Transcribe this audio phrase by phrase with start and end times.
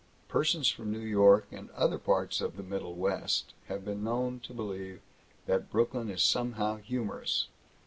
[0.27, 4.99] Persons from New York and other parts of the Middlewest have been known to believe
[5.45, 7.49] that Brooklyn is somehow humorous.